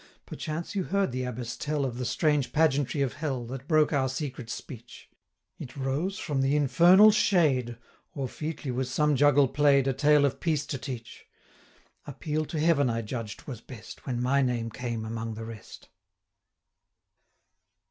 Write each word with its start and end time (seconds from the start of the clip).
Perchance 0.25 0.73
you 0.73 0.85
heard 0.85 1.11
the 1.11 1.25
Abbess 1.25 1.55
tell 1.55 1.85
Of 1.85 1.99
the 1.99 2.05
strange 2.05 2.51
pageantry 2.51 3.03
of 3.03 3.13
Hell, 3.13 3.45
That 3.45 3.67
broke 3.67 3.93
our 3.93 4.09
secret 4.09 4.49
speech 4.49 5.11
It 5.59 5.77
rose 5.77 6.17
from 6.17 6.41
the 6.41 6.55
infernal 6.55 7.11
shade, 7.11 7.77
260 8.15 8.19
Or 8.19 8.27
featly 8.27 8.71
was 8.71 8.89
some 8.89 9.15
juggle 9.15 9.47
play'd, 9.47 9.87
A 9.87 9.93
tale 9.93 10.25
of 10.25 10.39
peace 10.39 10.65
to 10.65 10.79
teach. 10.79 11.27
Appeal 12.07 12.45
to 12.45 12.59
Heaven 12.59 12.89
I 12.89 13.03
judged 13.03 13.43
was 13.45 13.61
best, 13.61 14.07
When 14.07 14.19
my 14.23 14.41
name 14.41 14.71
came 14.71 15.05
among 15.05 15.35
the 15.35 15.45
rest. 15.45 15.89